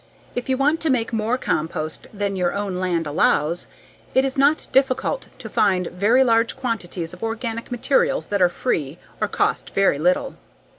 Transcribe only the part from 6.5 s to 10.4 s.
quantities of organic materials that are free or cost very little.